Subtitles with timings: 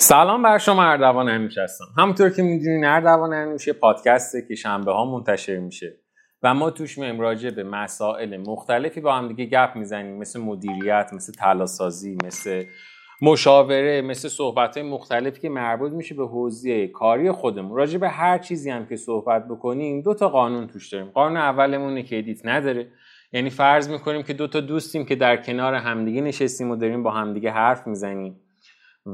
[0.00, 1.84] سلام بر شما اردوان انوش هستم.
[1.96, 5.96] همونطور که می‌دونین اردوان انوش یه پادکسته که شنبه ها منتشر میشه
[6.42, 10.18] و ما توش میایم راجع به مسائل مختلفی با هم دیگه گپ می‌زنیم.
[10.18, 12.64] مثل مدیریت مثل طلاسازی مثل
[13.22, 17.76] مشاوره مثل صحبت های مختلفی که مربوط میشه به حوزه کاری خودمون.
[17.76, 21.10] راجع به هر چیزی هم که صحبت بکنیم دو تا قانون توش داریم.
[21.10, 22.88] قانون اولمون اینه که edit نداره.
[23.32, 27.10] یعنی فرض می‌کنیم که دو تا دوستیم که در کنار همدیگه نشستیم و داریم با
[27.10, 28.40] همدیگه حرف می‌زنیم.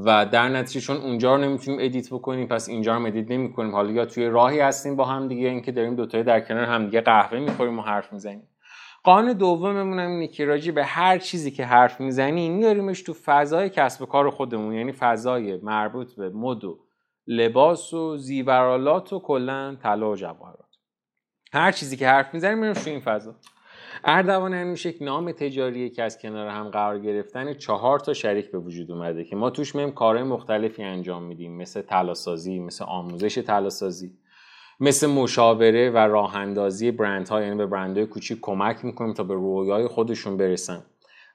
[0.03, 3.71] و در نتیجه چون اونجا رو نمی‌تونیم edit بکنیم پس اینجا رو edit نمی‌کنیم.
[3.71, 7.39] حالا یا توی راهی هستیم با هم دیگه اینکه داریم دوتایی در کنار همدیگه قهوه
[7.39, 8.47] می‌خوریم و حرف می‌زنیم.
[9.03, 13.69] قانون دوممون هم اینه که راجع به هر چیزی که حرف می‌زنیم میاریمش تو فضای
[13.69, 16.79] کسب و کار خودمون یعنی فضای مربوط به مد و
[17.27, 20.69] لباس و زیورالات و کلا طلا و جواهرات.
[21.53, 23.35] هر چیزی که حرف می‌زنیم میریم تو این فضا.
[24.03, 28.57] اردوان انوش یک نام تجاریه که از کنار هم قرار گرفتن چهار تا شریک به
[28.59, 31.57] وجود اومده که ما توش میایم کارهای مختلفی انجام میدیم.
[31.57, 34.11] مثل طلاسازی مثل آموزش طلاسازی
[34.79, 39.87] مثل مشاوره و راه اندازی برندها یعنی به برندهای کوچیک کمک می‌کنیم تا به رویای
[39.87, 40.83] خودشون برسن.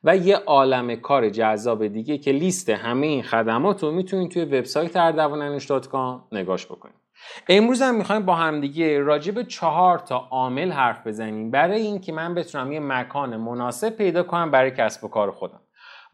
[0.04, 4.96] و یه عالم کار جذاب دیگه که لیست همه این خدمات رو می‌تونید توی وبسایت
[4.96, 6.99] اردوانانوش.com نگاش بکنید.
[7.48, 11.50] امروز هم می‌خوایم با همدیگه راجع به چهار تا عامل حرف بزنیم.
[11.50, 15.60] برای اینکه من بتونم یه مکان مناسب پیدا کنم برای کسب و کار خودم.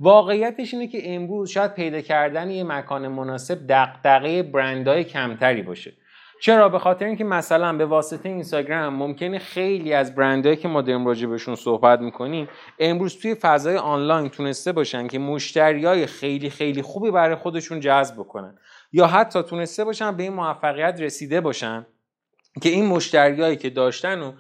[0.00, 5.92] واقعیتش اینه که امروز شاید پیدا کردن یه مکان مناسب دغدغه برندهای کمتری باشه.
[6.40, 11.06] چرا؟ به خاطر اینکه مثلا به واسطه اینستاگرام ممکنه خیلی از برندهایی که ما داریم
[11.06, 17.10] راجع بهشون صحبت می‌کنیم امروز توی فضای آنلاین تونسته باشن که مشتریای خیلی خیلی خوبی
[17.10, 18.58] برای خودشون جذب بکنن.
[18.92, 21.86] یا حتی تونسته باشن به این موفقیت رسیده باشن
[22.62, 24.32] که این مشتریایی که داشتن و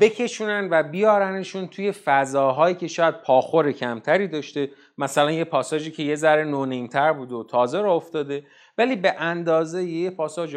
[0.00, 4.70] بکشونن و بیارنشون توی فضاهایی که شاید پاخور کمتری داشته.
[4.98, 8.46] مثلا یه پاساژی که یه ذره نونیمتر بود و تازه را افتاده
[8.78, 10.56] ولی به اندازه یه پاساژ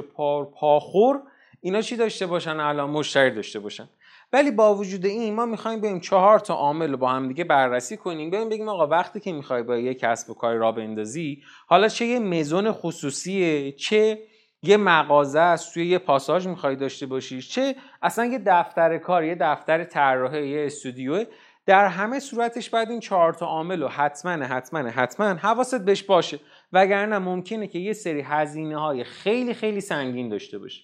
[0.60, 1.22] پاخور
[1.62, 3.90] اینا چی داشته باشن؟ الان مشتری داشته باشن.
[4.34, 7.98] ولی با وجود این ما می‌خوایم بریم چهار تا عامل رو با هم دیگه بررسی
[7.98, 8.30] کنیم.
[8.30, 12.06] بریم بگیم آقا وقتی که می‌خوای با یه کسب و کاری را بندازی حالا چه
[12.06, 14.20] یه مزون خصوصیه چه
[14.64, 19.36] یه مغازه است توی یه پاساژ می‌خوای داشته باشی چه اصلا یه دفتر کار یه
[19.36, 21.26] دفتر طراحی یه استودیو.
[21.66, 26.40] در همه صورتش باید این چهار تا عامل رو حتما حتما حتما حواست بهش باشه.
[26.74, 30.82] وگرنه ممکنه که یه سری هزینه های خیلی خیلی سنگین داشته باشه.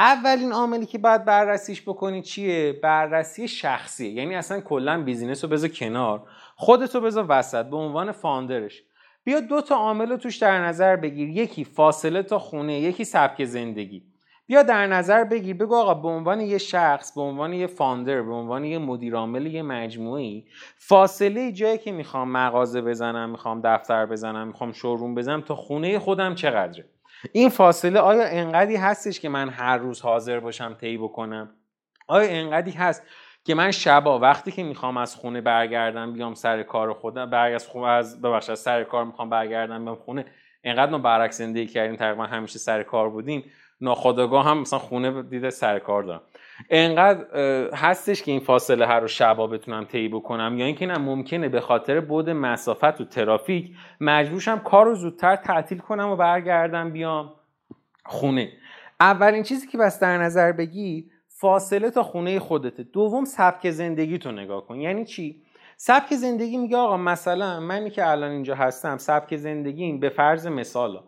[0.00, 5.70] اولین عاملی که باید بررسیش بکنی چیه؟ بررسی شخصیه یعنی اصلا کلا business رو بذار
[5.70, 6.22] کنار
[6.56, 8.82] خودتو بذار وسط به عنوان founder ش.
[9.24, 11.28] بیا دو تا عامل رو توش در نظر بگیر.
[11.28, 14.02] یکی فاصله تا خونه یکی سبک زندگی.
[14.46, 18.32] بیا در نظر بگیر بگو آقا به عنوان یه شخص به عنوان یه founder به
[18.32, 20.46] عنوان یه مدیر عامل یه مجموعه‌ای
[20.78, 26.34] فاصله جایی که می‌خوام مغازه بزنم می‌خوام دفتر بزنم می‌خوام شوروم بزنم تا خونه خودم
[26.34, 26.84] چقدره؟
[27.32, 31.50] این فاصله آیا انقدی هستش که من هر روز حاضر باشم طی بکنم؟
[32.08, 33.02] آیا انقدی هست
[33.44, 37.66] که من شبا وقتی که می‌خوام از خونه برگردم بیام سر کار خودم برگ از
[37.66, 40.24] خونه از ببخشید از سر کار می‌خوام برگردم بیام خونه
[40.64, 43.44] انقدر ما برعکس زندگی کردیم تقریبا همیشه سر کار بودیم.
[43.80, 46.20] ناخداگاه هم مثلا خونه دیده سر کار دارم.
[46.70, 47.26] انقدر
[47.74, 51.60] هستش که این فاصله هر رو شبا بتونم طی بکنم یا اینکه نه ممکنه به
[51.60, 57.32] خاطر بود مسافت و ترافیک مجبورشم کار رو زودتر تعطیل کنم و برگردم بیام
[58.04, 58.52] خونه.
[59.00, 62.82] اولین چیزی که بس در نظر بگی فاصله تا خونه خودته.
[62.82, 64.80] دوم سبک زندگی تو نگاه کن.
[64.80, 65.42] یعنی چی؟
[65.76, 71.00] سبک زندگی میگه آقا مثلا منی که الان اینجا هستم سبک زندگیم به فرض مثال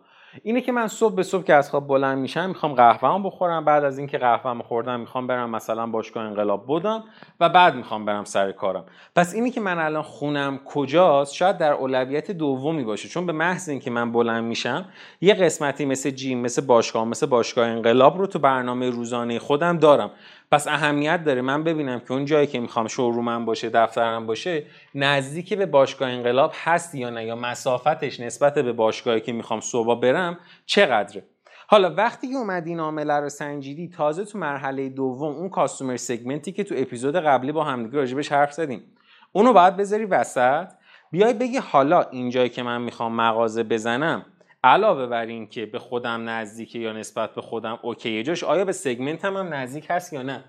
[0.43, 3.65] اینه که من صبح به صبح که از خواب بلند میشم می‌خوام قهوه‌ام بخورم.
[3.65, 7.03] بعد از اینکه قهوه‌ام خوردم می‌خوام برم مثلا باشگاه انقلاب بودم
[7.39, 8.85] و بعد می‌خوام برم سر کارم.
[9.15, 13.09] پس اینی که من الان خونم کجاست شاید در اولویت دومی باشه.
[13.09, 14.85] چون به محض اینکه من بلند میشم
[15.21, 20.11] یه قسمتی مثل جیم مثل باشگاه مثل باشگاه انقلاب رو تو برنامه روزانه خودم دارم.
[20.53, 21.41] پس اهمیت داره.
[21.41, 24.65] من ببینم که اون جایی که می‌خوام شورومم باشه دفترم باشه
[24.95, 29.99] نزدیک به باشگاه انقلاب هست یا نه یا مسافتش نسبت به باشگاهی که می‌خوام صبح
[29.99, 31.23] برم چقدره؟
[31.67, 36.51] حالا وقتی که اومدی این عامله رو سنجیدی تازه تو مرحله دوم اون کاستومر سگمنتی
[36.51, 38.83] که تو اپیزود قبلی با همدیگه راجبش حرف زدیم.
[39.31, 40.67] اونو باید بذاری وسط.
[41.11, 44.25] بیای بگی حالا اینجایی که من می‌خوام مغازه بزنم
[44.63, 48.65] علاوه بر این که به خودم نزدیکه یا نسبت به خودم okay ئه جاش آیا
[48.65, 50.43] به segment هم, هم نزدیک هست یا نه؟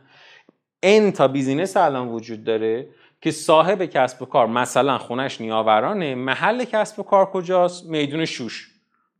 [0.82, 2.88] این تا business الان وجود داره
[3.20, 8.70] که صاحب کسب و کار مثلا خونش نیاورانه محل کسب و کار کجاست؟ میدون شوش.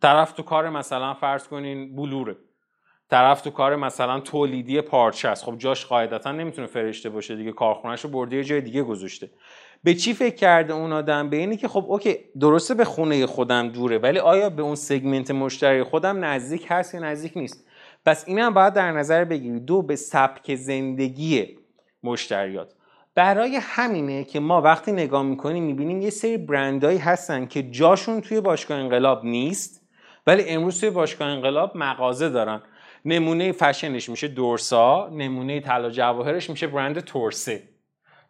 [0.02, 2.36] طرف تو کار مثلا فرض کنین بلوره.
[3.10, 5.44] طرف تو کار مثلا تولیدی پارچه است.
[5.44, 9.30] خب جاش قاعدتا نمی‌تونه فرشته باشه دیگه کارخونهش رو برده یه جای دیگه گذاشته.
[9.84, 13.68] به چی فکر کرده اون آدم؟ به اینی که خب اوکی درسته به خونه خودم
[13.68, 17.66] دوره ولی آیا به اون سگمنت مشتری خودم نزدیک هست یا نزدیک نیست؟
[18.06, 21.58] پس این هم باید در نظر بگیرید دو به سبک زندگی
[22.02, 22.72] مشتریات.
[23.14, 28.40] برای همینه که ما وقتی نگاه می‌کنیم می‌بینیم یه سری برندهایی هستن که جاشون توی
[28.40, 29.80] باشگاه انقلاب نیست
[30.26, 32.62] ولی امروز توی باشگاه انقلاب مغازه دارن.
[33.04, 37.73] نمونه فشنش میشه دورسا نمونه طلا جواهرش میشه برند تورسه.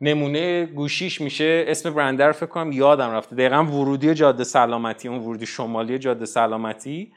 [0.05, 3.37] نمونه گوشیش میشه اسم برند رو فکر کنم یادم رفته.
[3.37, 7.13] دقیقا ورودی جاده سلامتی اون ورودی شمالی جاده سلامتی.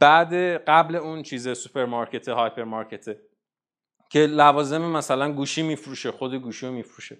[0.00, 0.34] بعد
[0.68, 3.16] قبل اون چیز سوپرمارکت هایپر مارکت
[4.10, 7.18] که لوازم مثلا گوشی میفروشه خود گوشی رو میفروشه.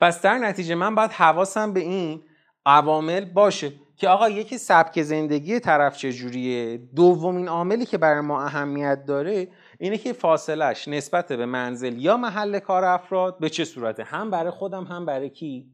[0.00, 2.22] پس در نتیجه من باید حواسم به این
[2.66, 9.04] عوامل باشه که آقا یکی سبک زندگی طرف چجوریه؟ دومین عاملی که برای ما اهمیت
[9.06, 9.48] داره
[9.82, 14.50] اینه که فاصلش نسبت به منزل یا محل کار افراد به چه صورته؟ هم برای
[14.50, 15.66] خودم هم برای کی؟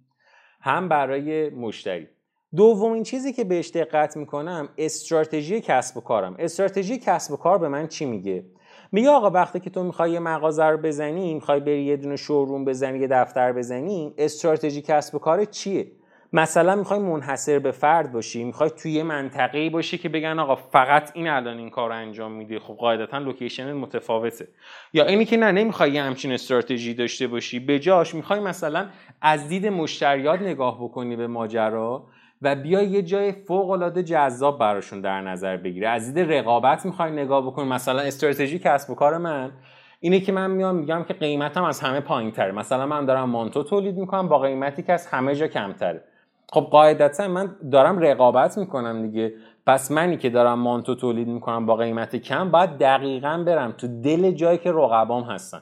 [0.61, 2.09] هم برای مشتری.
[2.57, 6.37] دومین چیزی که بهش دقت می‌کنم استراتژی کسب و کارم.
[6.39, 8.45] استراتژی کسب و کار به من چی میگه؟
[8.93, 12.65] میگه آقا وقتی که تو می‌خوای یه مغازه رو بزنی می‌خوای بری یه دونه شوروم
[12.65, 15.93] بزنی یه دفتر بزنی استراتژی کسب و کار چیه؟
[16.33, 21.11] مثلا می‌خوای منحصر به فرد باشی می‌خوای توی یه منطقه باشی که بگن آقا فقط
[21.15, 24.49] این الان این کار انجام میده خب قاعدتا لوکیشن متفاوته.
[24.93, 27.59] یا اینی که نه نمی‌خوای یه همچین استراتژی داشته باشی.
[27.59, 28.87] به جاش می‌خوای مثلا
[29.21, 32.07] از دید مشتریات نگاه بکنی به ماجرا
[32.43, 37.13] و بیا یه جای فوق العاده جذاب براشون در نظر بگیره از دید رقابت می‌خوای
[37.13, 37.69] نگاه بکنی.
[37.69, 39.53] مثلا استراتژی کسب و کار من
[40.01, 43.63] اینه که من میام میگم که قیمتم از همه پایین تره مثلا من دارم مانتو
[43.63, 46.05] تولید می‌کنم با قیمتی که از همه جا کمتره.
[46.53, 49.35] خب قاعدتا من دارم رقابت می‌کنم دیگه.
[49.67, 54.31] پس منی که دارم مانتو تولید می‌کنم با قیمت کم باید دقیقا برم تو دل
[54.31, 55.61] جایی که رقبام هستن.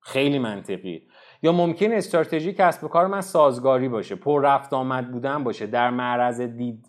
[0.00, 1.02] خیلی منطقیه.
[1.42, 5.90] یا ممکن استراتژی کسب و کار من سازگاری باشه پر رفت آمد بودن باشه در
[5.90, 6.86] معرض دید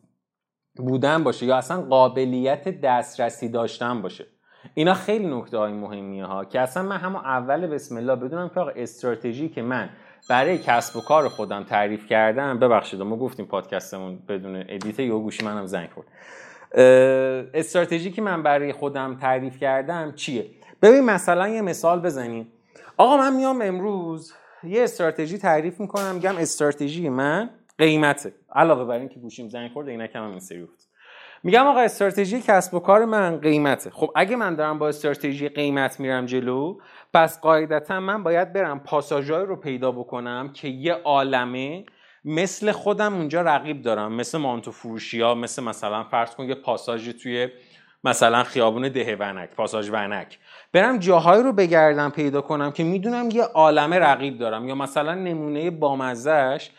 [0.75, 4.25] بودن باشه یا اصلا قابلیت دسترسی داشتن باشه.
[4.73, 8.61] اینا خیلی نکته های مهمیه ها که اصلا من همون اول بسم الله بدونم که
[8.75, 9.89] استراتژی که من
[10.29, 12.59] برای کسب و کار خودم تعریف کردم.
[12.59, 16.07] ببخشید ما گفتیم پادکستمون بدون ادیت یا گوشی منم زنگ خورد.
[17.53, 20.45] استراتژی که من برای خودم تعریف کردم چیه؟
[20.81, 22.47] ببین مثلا یه مثال بزنیم.
[22.97, 24.33] آقا من میام امروز
[24.63, 26.15] یه استراتژی تعریف می‌کنم.
[26.15, 28.33] میگم استراتژی من قیمته.
[28.55, 30.67] علاوه بر اینکه گوشیم زنگ خورده اینکم هم این سری
[31.43, 33.89] میگم آقا استراتژی کسب و کار من قیمته.
[33.89, 36.77] خب اگه من دارم با استراتژی قیمت میرم جلو
[37.13, 41.85] پس قاعدتا من باید برم پاساژهای رو پیدا بکنم که یه عالمه
[42.25, 47.09] مثل خودم اونجا رقیب دارم مثل مانتو فروشی ها مثل مثلا فرض کن یه پاساژ
[47.09, 47.49] توی
[48.03, 50.39] مثلا خیابون ده ونک پاساژ ونک.
[50.73, 54.67] برم جاهایی رو بگردم پیدا کنم که می‌دونم یه عالمه رقیب دارم.
[54.67, 56.69] یا مثلا نمونه بامزش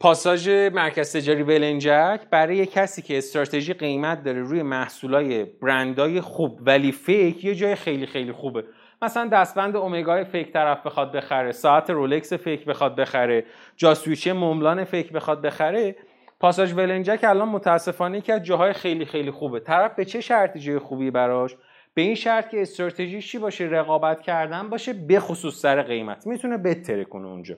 [0.00, 6.92] پاساژ مرکز تجاری ولنجک برای کسی که استراتژی قیمت داره روی محصولای برندای خوب ولی
[6.92, 8.64] fake یه جای خیلی خیلی خوبه.
[9.04, 13.44] مثلا دستبند اومگای fake طرف بخواد بخره ساعت رولکس fake بخواد بخره
[13.76, 15.96] جاسویچی مون‌بلان fake بخواد بخره.
[16.40, 19.60] پاساژ ولنجک الان متاسفانه که از جاهای خیلی خیلی خوبه.
[19.60, 21.56] طرف به چه شرطی جای خوبی براش؟
[21.94, 26.26] به این شرط که استراتژی چی باشه؟ رقابت کردن باشه به خصوص سر قیمت.
[26.26, 27.54] می‌تونه بهتره کنه اونجا.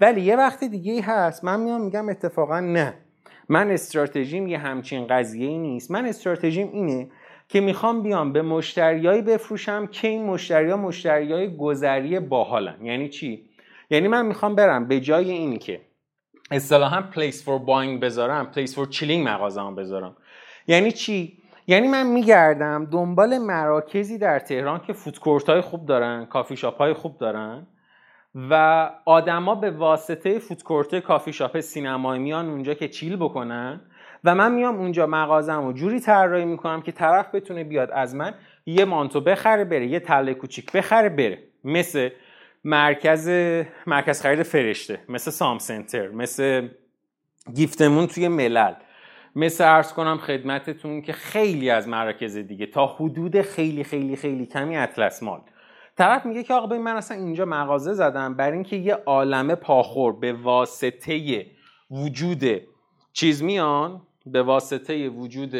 [0.00, 1.44] ولی یه وقت دیگه هست.
[1.44, 2.94] من میام میگم اتفاقا نه.
[3.48, 5.90] من استراتژیم یه همچین قضیه ای نیست.
[5.90, 7.08] من استراتژیم اینه
[7.48, 12.84] که می‌خوام بیام به مشتریایی بفروشم که این مشتریا مشتریای گذری باحالن.
[12.86, 13.50] یعنی چی؟
[13.90, 15.80] یعنی من می‌خوام برم به جای اینی که
[16.50, 20.16] اصطلاحا place for buying بذارم place for chilling مغازه‌ام بذارم.
[20.66, 26.26] یعنی چی؟ یعنی من میگردم دنبال مراکزی در تهران که food court های خوب دارن
[26.26, 27.66] کافی شاپ های خوب دارن
[28.50, 33.80] و آدما به واسطه food court کافی شاپ سینمایی میان اونجا که chill بکنن
[34.24, 38.34] و من میام اونجا مغازم و جوری طراحی می‌کنم که طرف بتونه بیاد از من
[38.66, 41.38] یه مانتو بخره بره یه طلای کوچیک بخره بره.
[41.64, 42.08] مثل
[42.64, 43.28] مرکز
[43.86, 46.68] مرکز خرید فرشته مثل سام سنتر مثل
[47.54, 48.74] گیفتمون توی ملل.
[49.36, 54.76] مثل ارز کنم خدمتتون که خیلی از مراکز دیگه تا حدود خیلی خیلی خیلی کمی
[54.76, 55.40] اطلس مال.
[55.98, 60.12] طرف میگه که آقا ببین من اصلا اینجا مغازه زدم برای اینکه یه عالمه پاخور
[60.12, 61.46] به واسطه
[61.90, 62.44] وجود
[63.12, 64.02] چیز میان.
[64.26, 65.56] به واسطه وجود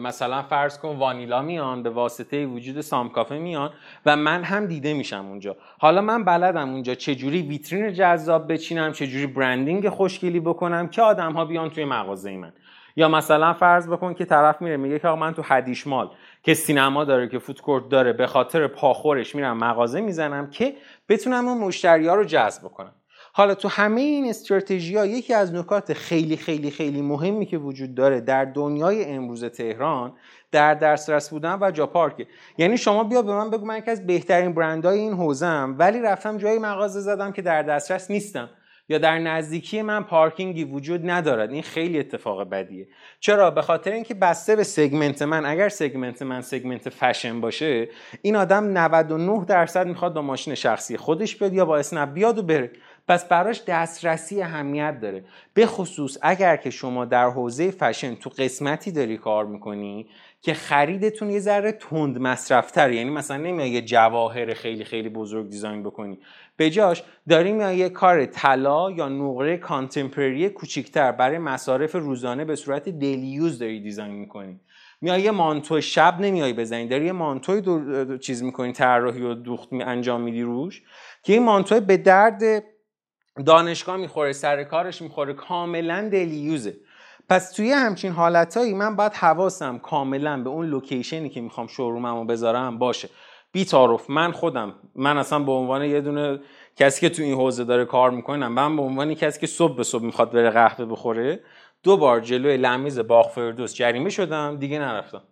[0.00, 3.70] مثلا فرض کن وانیلا میان به واسطه وجود سام کافه میان
[4.06, 5.56] و من هم دیده میشم اونجا.
[5.78, 11.44] حالا من بلدم اونجا چجوری ویترین جذاب بچینم چجوری برندینگ خوشگلی بکنم که آدم ها
[11.44, 12.52] بیان توی مغازه من.
[12.96, 16.10] یا مثلا فرض بکن که طرف میره میگه که من تو حدیش مال
[16.42, 20.74] که سینما داره که فودکورت داره به خاطر پاخورش میرم مغازه می‌زنم که
[21.08, 22.92] بتونم اون مشتری ها رو جذب کنم
[23.36, 27.94] حالا تو همه این استراتژی ها یکی از نکات خیلی خیلی خیلی مهمی که وجود
[27.94, 30.12] داره در دنیای امروز تهران
[30.52, 32.26] در دسترس بودن و جا پارک
[32.58, 36.38] یعنی شما بیا به من بگو من یکی از بهترین برندهای این حوزم ولی رفتم
[36.38, 38.50] جای مغازه زدم که در دسترس نیستم
[38.88, 41.50] یا در نزدیکی من پارکینگی وجود ندارد.
[41.50, 42.88] این خیلی اتفاق بدیه.
[43.20, 47.88] چرا؟ به خاطر اینکه بسته به segment من اگر segment من segment fashion باشه
[48.22, 52.42] این آدم 99 درصد می‌خواد با ماشین شخصی خودش بیاد یا با اسنپ بیاد و
[52.42, 52.70] بره.
[53.08, 55.24] پس براش دسترسی اهمیت داره.
[55.54, 60.08] به خصوص اگر که شما در حوزه فشن تو قسمتی داری کار می‌کنی
[60.40, 65.82] که خریدتون یه ذره تند مصرفتر یعنی مثلا نمیای یه جواهر خیلی خیلی بزرگ design
[65.82, 66.18] بکنی.
[66.56, 72.56] به جاش داری میای یه کار طلا یا نقره contemporary کوچیکتر برای مصارف روزانه به
[72.56, 74.60] صورت daily use داری design می‌کنی.
[75.00, 76.88] میای یه مانتو شب نمیای بزنی.
[76.88, 80.82] داری یه مانتوی دو چیز می‌کنی طراحی و دوخت می انجام میدی روش
[81.22, 82.64] که این مانتوی به درد
[83.46, 86.76] دانشگاه می‌خوره سر کارش می‌خوره کاملا دیلیوزه
[87.28, 92.78] پس توی همچین حالتهایی من باید حواسم کاملا به اون لوکیشنی که می‌خوام شوروممو بذارم
[92.78, 93.08] باشه.
[93.52, 96.40] بی تعارف من خودم من اصلا به عنوان یه دونه
[96.76, 99.84] کسی که تو این حوزه داره کار می‌کنم من به عنوان کسی که صبح به
[99.84, 101.40] صبح می‌خواد بره قهوه بخوره
[101.82, 105.22] دو بار جلوی لمیز باغ فردوس جریمه شدم دیگه نرفتم.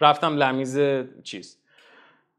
[0.00, 0.78] رفتم لمیز
[1.22, 1.58] چیز؟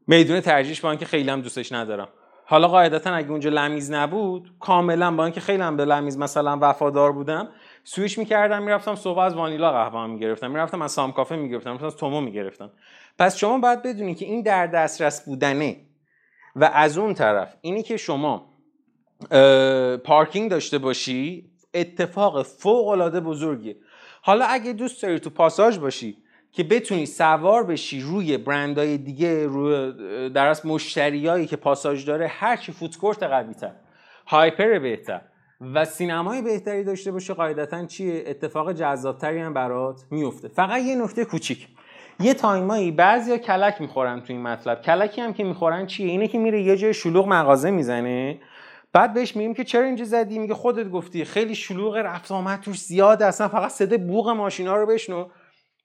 [0.07, 2.07] میدون ترجیح با اینکه خیلی هم دوستش ندارم.
[2.47, 7.11] حالا قاعدتا اگه اونجا لمیز نبود کاملا با اینکه خیلی هم به لمیز مثلا وفادار
[7.11, 7.47] بودم
[7.83, 11.97] سویش می‌کردم می‌رفتم صبح از وانیلا قهوه می‌گرفتم می‌رفتم از سام کافه می‌گرفتم می‌رفتم از
[11.97, 12.71] تومو می‌گرفتم.
[13.19, 15.77] پس شما باید بدونی که این در دسترس بودنه.
[16.55, 18.49] و از اون طرف اینی که شما
[20.03, 23.75] پارکینگ داشته باشی اتفاق فوق العاده بزرگیه.
[24.21, 26.17] حالا اگه دوست داری تو پاساژ باشی
[26.55, 29.93] که بتونی سوار بشی روی برندهای دیگه روی
[30.29, 33.71] در از مشتریایی که پاساژ داره هر چی food court قوی تر
[34.27, 35.21] hyper بهتر
[35.73, 41.25] و سینمای بهتری داشته باشه قاعدتا چیه اتفاق جذابتری هم برات میفته فقط یه نکته
[41.25, 41.67] کوچیک.
[42.19, 44.81] یه time ایی بعضیا کلک می‌خورن تو این مطلب.
[44.81, 48.39] کلکی هم که می‌خورن چیه؟ اینه که میره یه جای شلوغ مغازه می‌زنه
[48.93, 51.25] بعد بهش میگیم که چرا اینجا زدی؟ میگه خودت گفتی.
[51.25, 55.25] خیلی شلوغ رفت آمد توش زیاده اصلا فقط صدای بوق ماشینا رو بشنو.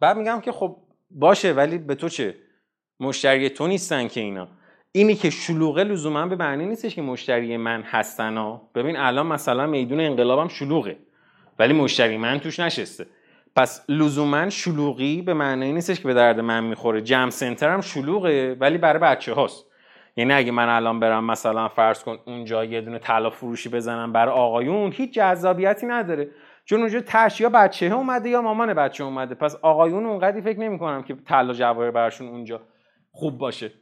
[0.00, 0.76] بعد میگم که خب
[1.10, 2.34] باشه ولی به تو چه؟
[3.00, 4.48] مشتری تو نیستن که اینا.
[4.92, 8.70] اینی که شلوغه لزوما به معنی نیستش که مشتری من هستن ها.
[8.74, 10.96] ببین الان مثلا میدون انقلابم شلوغه
[11.58, 13.06] ولی مشتری من توش نشسته.
[13.56, 17.00] پس لزوما شلوغی به معنی نیستش که به درد من می‌خوره.
[17.00, 19.64] جم سنتر هم شلوغه ولی برای بچه هاست.
[20.16, 24.34] یعنی اگه من الان برم مثلا فرض کن اونجا یه دونه طلا فروشی بزنم برای
[24.34, 26.28] آقایون هیچ جذابیتی نداره.
[26.70, 29.34] چون اونجا تش یا بچه اومده یا مامان بچه اومده.
[29.34, 32.60] پس آقایون اونقدی فکر نمی‌کنم که طلا جواهر براشون اونجا
[33.12, 33.72] خوب باشه.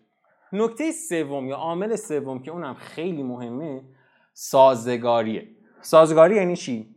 [0.52, 3.82] نکته سوم یا عامل سوم که اونم خیلی مهمه
[4.32, 5.48] سازگاریه.
[5.80, 6.94] سازگاری یعنی چی؟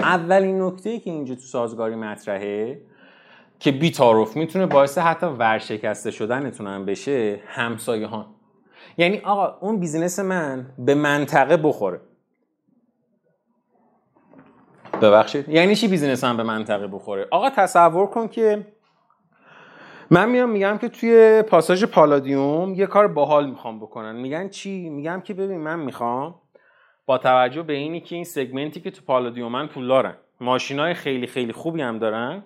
[0.00, 2.82] اولین نکته که اینجا تو سازگاری مطرحه
[3.58, 8.34] که بیتاروف می‌تونه باعث حتی ورشکسته شدنتون هم بشه همسایه ها
[8.98, 12.00] یعنی آقا اون بیزینس من به منطقه بخوره.
[15.00, 15.48] ببخشید.
[15.48, 18.66] یعنی چی business هم به منطقه بخوره؟ آقا تصور کن که
[20.10, 24.16] من میام میگم که توی پاساژ پالادیوم یه کار باحال می‌خوام بکنم.
[24.16, 26.34] میگن چی؟ میگم که ببین من می‌خوام
[27.06, 31.52] با توجه به اینی که این segment ی که تو پالادیومن پولدارن ماشینای خیلی خیلی
[31.52, 32.42] خوبی هم دارن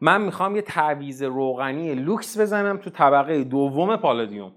[0.00, 4.52] من می‌خوام یه تعویض روغنی لوکس بزنم تو طبقه دوم پالادیوم.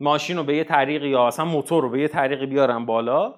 [0.00, 3.34] ماشین رو به یه طریقی یا اصلا موتور رو به یه طریقی بیارم بالا.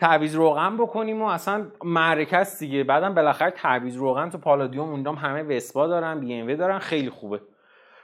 [0.00, 2.84] تعویض روغن بکنیم و اصلا معرکه است دیگه.
[2.84, 7.10] بعدم بالاخره تعویض روغن تو پالادیوم اون آدما همه وسپا دارن بی ام دارن خیلی
[7.10, 7.40] خوبه.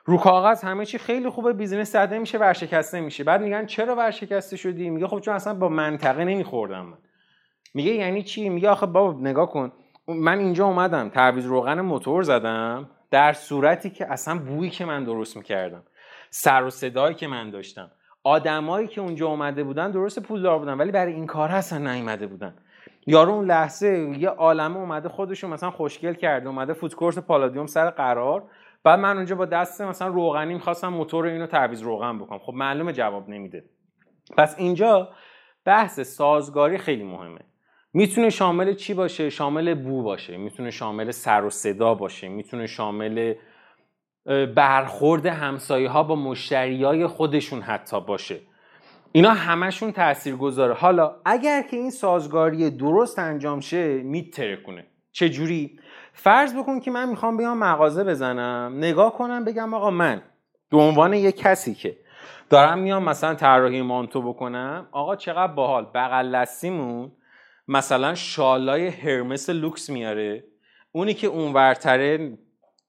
[0.05, 3.25] رو کاغذ همه چی خیلی خوبه business زده میشه ورشکسته میشه.
[3.25, 6.99] بعد میگن چرا ورشکسته شدی؟ میگه خب چون اصلا با منطقه نمیخوردم من.
[7.75, 9.73] میگه یعنی چی؟ میگه آخه بابا نگاه کن.
[10.09, 15.37] من اینجا اومدم تعویض روغن موتور زدم در صورتی که اصلا بویی که من درست
[15.37, 15.83] می‌کردم
[16.31, 17.91] سر و صدایی که من داشتم.
[18.27, 22.55] آدمایی که اونجا اومده بودن درست پولدار بودن ولی برای این کار اصلا نیومده بودن.
[23.07, 28.43] یارو اون لحظه یه عالمه اومده خودشون مثلا خوشگل کرده اومده فودکورت پالادیوم سر قرار.
[28.85, 32.39] بعد من اونجا با دست مثلا روغنی می‌خواستم موتور اینو تعویض روغن بکنم.
[32.39, 33.65] خب معلومه جواب نمیده.
[34.39, 35.09] پس اینجا
[35.65, 37.41] بحث سازگاری خیلی مهمه.
[37.93, 40.37] می‌تونه شامل چی باشه؟ شامل بو باشه.
[40.37, 42.29] می‌تونه شامل سر و صدا باشه.
[42.29, 43.35] می‌تونه شامل
[44.57, 48.41] برخورد همسایه ها با مشتری های خودشون حتی باشه.
[49.13, 55.79] اینا همشون تأثیر گذاره حالا اگر که این سازگاری درست انجام شه میترکونه چجوری؟
[56.13, 58.75] فرض بکن که من می‌خوام بیام مغازه بزنم.
[58.77, 60.23] نگاه کنم بگم آقا من
[60.71, 61.97] به عنوان یه کسی که
[62.51, 65.87] دارم میام مثلا طراحی مانتو بکنم آقا چقدر باحال.
[65.95, 67.13] بغل لستیمون
[67.69, 70.45] مثلا شالای هرمس لوکس میاره.
[70.93, 72.39] اونی که اونورتره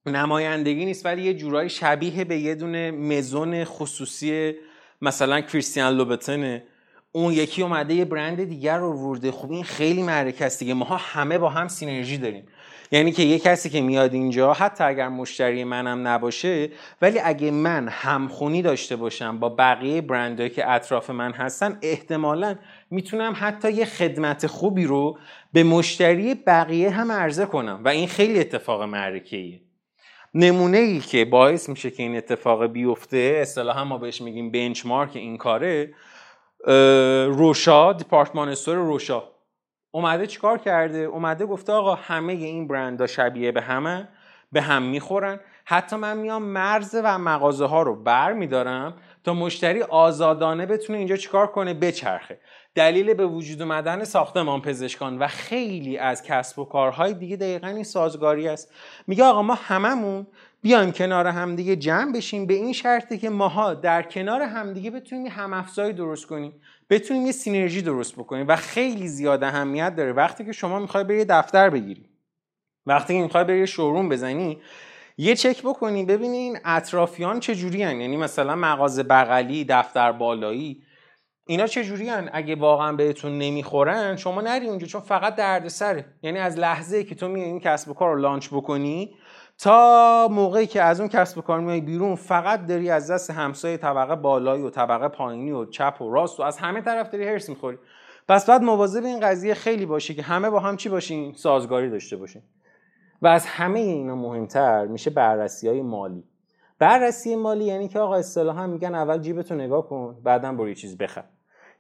[0.10, 4.54] نمایندگی نیست ولی یه جورایی شبیه به یه دونه مزون خصوصی
[5.02, 6.64] مثلا کریستیان لوبتنه.
[7.12, 9.32] اون یکی اومده یه برند دیگر رو ورده.
[9.32, 10.74] خب این خیلی معرکه است دیگه.
[10.74, 12.46] ماها همه با هم سینرژی داریم.
[12.92, 16.70] یعنی که یه کسی که میاد اینجا حتی اگر مشتری منم نباشه
[17.02, 22.56] ولی اگه من همخونی داشته باشم با بقیه برندهایی که اطراف من هستن احتمالا
[22.92, 25.18] می‌تونم حتی یه خدمت خوبی رو
[25.54, 27.82] به مشتری بقیه هم عرضه کنم.
[27.84, 29.67] و این خیلی اتفاق معرکه
[30.34, 35.38] نمونه ای که باعث میشه که این اتفاق بیفته اصطلاحا ما بهش میگیم بنچمارک این
[35.38, 35.94] کاره
[37.28, 39.24] روشا دیپارتمان استور روشا.
[39.92, 44.10] اومده چیکار کرده؟ اومده گفته آقا همه این برندها شبیه به همه
[44.52, 45.40] به هم می‌خورن.
[45.66, 51.16] حتی من میام مرز و مغازه ها رو بر میدارم تا مشتری آزادانه بتونه اینجا
[51.16, 52.40] چیکار کنه؟ بچرخه.
[52.76, 57.84] دلیل به وجود اومدن ساختمان پزشکان و خیلی از کسب و کارهای دیگه دقیقا این
[57.84, 58.72] سازگاری است.
[59.08, 60.28] میگه آقا ما هممون
[60.62, 65.32] بیایم کنار همدیگه جمع بشیم به این شرطی که ماها در کنار همدیگه بتونیم یه
[65.32, 66.54] هم افزایی درست کنیم
[66.90, 70.14] بتونیم یه سینرژی درست بکنیم و خیلی زیاد اهمیت داره.
[70.14, 72.10] وقتی که شما می‌خوای بری دفتر بگیری
[72.86, 74.58] وقتی که می‌خوای بری شوروم بزنی
[75.18, 80.84] یه چک بکنی ببینین اطرافیان چه جوری یعنی مثلا مغازه بغلی دفتر بالایی
[81.48, 86.60] اینا چه جوری اگه واقعا بهتون نمی‌خورن شما نری اونجا چون فقط دردسره یعنی از
[86.60, 89.16] لحظه که تو میای این کسب و کار رو لانچ بکنی
[89.58, 93.78] تا موقعی که از اون کسب و کار میای بیرون فقط داری از دست همسایه
[93.78, 97.50] طبقه بالایی و طبقه پایینی و چپ و راست و از همه طرف داری هرس
[97.50, 97.78] می‌خوری.
[98.28, 102.18] پس بعد مواظب این قضیه خیلی باشی که همه با هم چی باشین؟ سازگاری داشته
[102.18, 102.42] باشین.
[103.22, 106.24] و از همه اینا مهمتر میشه بررسی های مالی.
[106.80, 110.98] بررسی مالی یعنی که آقا اصطلاحا میگن اول جیبتو نگاه کن بعدا برو یه چیز
[110.98, 111.24] بخر.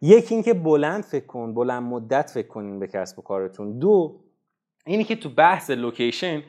[0.01, 3.79] یکی اینکه بلند فکر کن بلند مدت فکر کنین به کسب و کارتون.
[3.79, 4.19] دو
[4.85, 6.43] اینی که تو بحث لوکیشن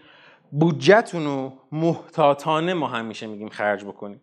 [0.52, 4.20] بودجهتون رو محتاطانه ما همیشه میگیم خرج بکنید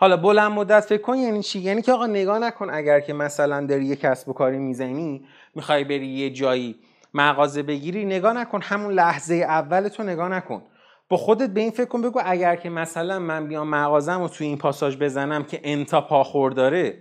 [0.00, 3.66] حالا بلند مدت فکر کن یعنی چی؟ یعنی که آقا نگاه نکن اگر که مثلا
[3.66, 6.76] داری یه کسب و کاری می‌زنی می‌خوای بری یه جایی
[7.14, 10.62] مغازه بگیری نگاه نکن همون لحظه اول تو نگاه نکن.
[11.08, 14.46] با خودت به این فکر کن بگو اگر که مثلا من بیام مغازم و توی
[14.46, 16.98] این پاساژ بزنم که انتا پاخور داره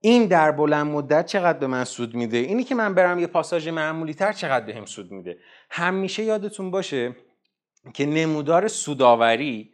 [0.00, 3.68] این در بلند مدت چقدر به من سود میده؟ اینی که من برم یه پاساژ
[3.68, 5.38] معمولی تر چقدر بهم سود میده؟
[5.70, 7.16] همیشه یادتون باشه
[7.94, 9.70] که نمودار سوداوری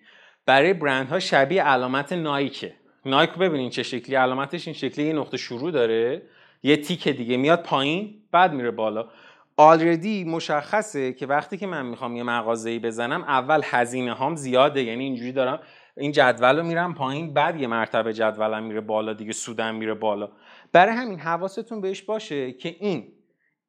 [0.46, 2.74] برای برندها شبیه علامت نایکه.
[3.06, 6.22] نایک ببینین چه شکلی علامتش این شکلی یه نقطه شروع داره
[6.62, 9.08] یه تیک دیگه میاد پایین بعد میره بالا.
[9.56, 15.04] آلردی مشخصه که وقتی که من می‌خوام یه مغازه‌ای بزنم اول هزینه هام زیاده یعنی
[15.04, 15.60] اینجوری دارم
[15.96, 20.28] این جدول رو میرم پایین بعد یه مرتبه جدولم میره بالا دیگه سودم میره بالا.
[20.72, 23.12] برای همین حواستون بهش باشه که این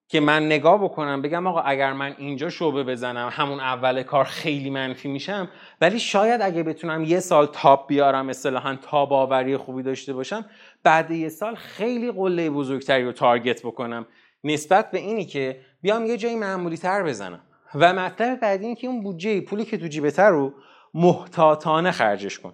[0.08, 4.70] که من نگاه بکنم بگم آقا اگر من اینجا شعبه بزنم همون اول کار خیلی
[4.70, 5.50] منفی میشم
[5.82, 10.46] ولی شاید اگه بتونم یه سال تاپ بیارم اصطلاحا تاب آوری خوبی داشته باشم
[10.84, 14.08] بعد یه سال خیلی قله بزرگتری رو تارگت بکنم.
[14.44, 17.42] نسبت به اینی که بیام یه جایی معمولی تر بزنم.
[17.76, 20.54] و مطلب بعدی این که اون بودجه پولی که تو جیبته رو
[20.96, 22.54] محتاطانه خرجش کن.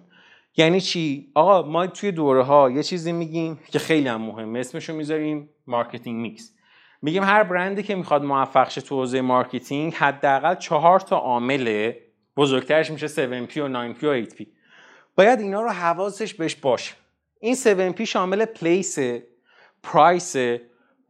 [0.56, 4.58] یعنی چی؟ آقا ما توی دوره ها یه چیزی میگیم که خیلی هم مهمه.
[4.58, 6.54] اسمشو می‌ذاریم marketing mix
[7.02, 11.92] میگیم هر برندی که می‌خواد موفق شه تو حوزه marketing حداقل چهار تا عامل
[12.36, 13.06] بزرگترش میشه
[13.46, 14.46] 7P و 9P و 8P
[15.16, 16.94] باید اینا رو حواسش بهش باشه.
[17.40, 17.54] این
[17.92, 18.98] 7P شامل place
[19.82, 20.36] price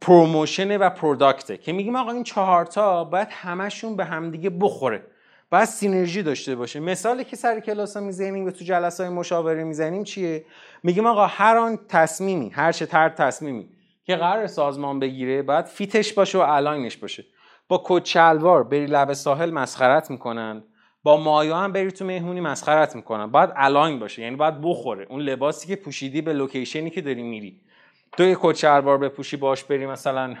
[0.01, 5.12] promotion و product ه که میگیم آقا این چهار تا باید همشون به همدیگه بخوره.
[5.53, 6.79] باید synergy داشته باشه.
[6.79, 10.45] مثالی که سر کلاس ها می‌زنیم و تو جلسه های مشاوره می‌زنیم چیه؟
[10.83, 13.69] میگیم آقا هر آن تصمیمی هر چه تر تصمیمی
[14.05, 17.25] که قرار سازمان بگیره باید fit ش باشه و align ش باشه.
[17.67, 20.63] با کت شلوار بری لب ساحل مسخرت می‌کنن.
[21.03, 23.27] با مایو هم بری تو مهمونی مسخرت می‌کنن.
[23.27, 25.05] باید align باشه یعنی باید بخوره.
[25.09, 27.61] اون لباسی که پوشیدی به location ی که داری میری.
[28.17, 30.35] تو یه کت شلوار بپوشی باش بری مثلا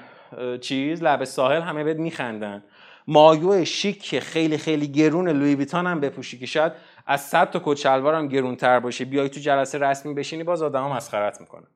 [0.61, 2.63] چیز لب ساحل همه بهت میخندن.
[3.07, 6.71] مایو شیک خیلی خیلی گرون Louis Vuitton هم بپوشی که شاید
[7.05, 9.05] از 100 تا کت شلوار هم گرونتر باشه.
[9.05, 11.67] بیای تو جلسه رسمی بشینی باز آدما مسخرت می‌کنن.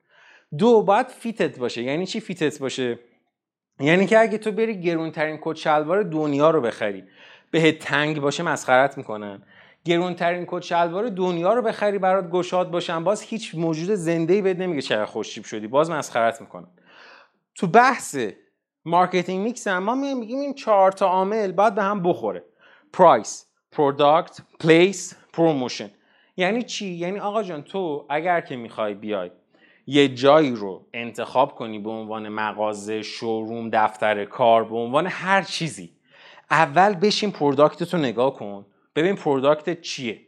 [0.57, 1.83] دو باید fit ت باشه.
[1.83, 2.99] یعنی چی fit ت باشه؟
[3.79, 7.03] یعنی که اگه تو بری گرونترین کت شلوار دنیا رو بخری
[7.51, 9.41] بهت تنگ باشه مسخرت می‌کنن.
[9.85, 14.57] گرونترین کت شلوار دنیا رو بخری برات گشاد باشن باز هیچ موجود زنده ای بهت
[14.57, 16.67] نمیگه چقدر خوشتیپ شدی باز مسخرت می‌کنن.
[17.55, 18.17] تو بحث
[18.87, 22.43] marketing mix ما میگیم این چهار تا عامل باید به هم بخوره.
[22.93, 25.89] price product place promotion
[26.37, 29.31] یعنی چی؟ یعنی آقا جان تو اگر که می‌خوای بیای
[29.87, 35.91] یه جایی رو انتخاب کنی به عنوان مغازه showroom دفتر کار به عنوان هر چیزی
[36.51, 38.65] اول بشین product رو نگاه کن.
[38.95, 40.26] ببین product چیه.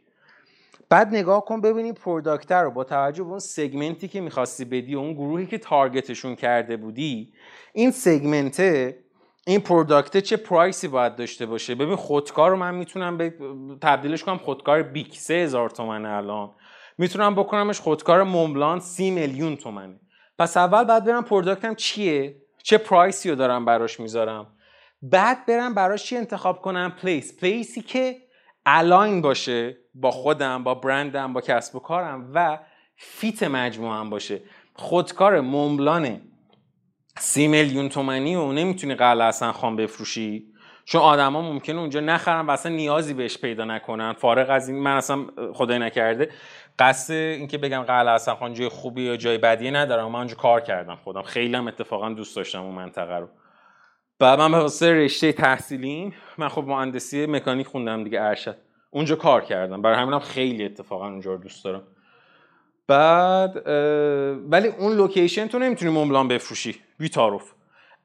[0.90, 4.94] بعد نگاه کن ببینی product رو با توجه به اون segment ی که می‌خواستی بدی
[4.94, 7.32] و اون گروهی که target شون کرده بودی
[7.72, 8.98] این segment ه
[9.46, 13.34] این product چه price ی باید داشته باشه؟ ببین خودکار رو من می‌تونم به
[13.82, 16.50] تبدیلش کنم خودکار Bic سه هزار تومنه الان.
[16.98, 20.00] می‌تونم بکنمش خودکار Montblanc سی میلیون تومنه.
[20.38, 24.46] پس اول بعد برم product م چیه؟ چه price ی رو دارم براش می‌ذارم؟
[25.02, 27.36] بعد برم براش چی انتخاب کنم؟ place.
[27.40, 28.16] place ی که
[28.66, 32.58] align باشه با خودم با برندم با کسب و کارم و
[32.96, 34.40] فیت مجموعم باشه.
[34.74, 36.20] خودکار مونبلان
[37.18, 40.46] سی میلیون تومنی و نمی‌تونی قلعه اصلا خان بفروشی.
[40.84, 44.12] چون آدما ممکنه اونجا نخرن و اصلا نیازی بهش پیدا نکنن.
[44.12, 46.30] فارغ از این من اصلا خدای نکرده.
[46.78, 50.10] قصد اینکه بگم قلعه اصلا خان جای خوبی یا جای بدی ندارم.
[50.10, 51.22] من اونجا کار کردم خودم.
[51.22, 53.28] خیلی هم اتفاقا دوست داشتم اون منطقه رو.
[54.20, 56.14] بعد من به واسه رشته تحصیلیم.
[56.38, 58.56] من خب مهندسی مکانیک خوندم دیگه ارشد.
[58.90, 59.82] اونجا کار کردم.
[59.82, 61.82] برای همینم خیلی اتفاقا اونجا رو دوست دارم.
[62.86, 63.66] بعد
[64.50, 66.76] ولی اون لوکیشن تو نمی‌تونی مبلان بفروشی.
[66.98, 67.52] بی تعارف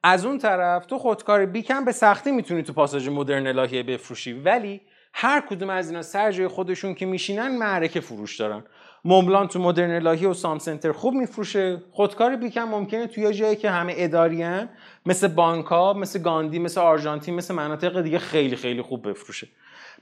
[0.04, 4.34] از اون طرف تو خودکار بیکم به سختی می‌تونی تو پاساژ مدرن الهیه بفروشی.
[4.34, 4.82] ولی
[5.14, 8.64] هر کدوم از اینا سر جای خودشون که میشینن معرکه فروش دارن.
[9.08, 11.82] مبلان تو مدرن الهی و سام سنتر خوب میفروشه.
[11.92, 14.70] خودکار بیکم ممکنه توی جایی که همه اداریان
[15.06, 19.48] مثل بانکا مثل گاندی مثل آرژانتین مثل مناطق دیگه خیلی خیلی خوب بفروشه.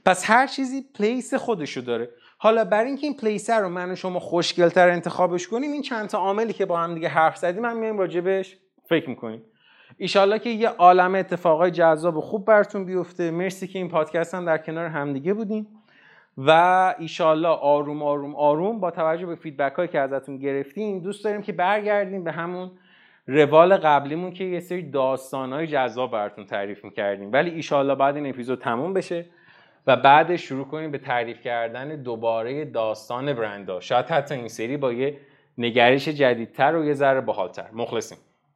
[0.06, 2.10] پس هر چیزی پلیس خودشو داره.
[2.38, 6.18] حالا برای اینکه این پلیسر رو من و شما خوشگلتر انتخابش کنیم این چند تا
[6.18, 8.56] عاملی که با هم دیگه حرف زدیم هم میایم راجبش
[8.88, 9.42] فکر می‌کنیم.
[9.96, 13.30] ایشالله که یه عالم اتفاقای جذاب و خوب براتون بیفته.
[13.30, 15.66] مرسی که این پادکست هم در کنار همدیگه بودیم
[16.38, 21.42] و ایشالله آروم آروم آروم با توجه به فیدبک هایی که ازتون گرفتیم دوست داریم
[21.42, 22.70] که برگردیم به همون
[23.26, 27.32] روال قبلیمون که یه سری داستان های جذاب براتون تعریف می‌کردیم.
[27.32, 29.26] ولی ایشالله بعد این اپیزود تموم بشه
[29.86, 34.92] و بعدش شروع کنیم به تعریف کردن دوباره داستان برندا شاید حتی این سری با
[34.92, 35.16] یه
[35.58, 37.66] نگرش جدیدتر و یه ذره باحالتر.
[37.72, 38.18] مخلصیم.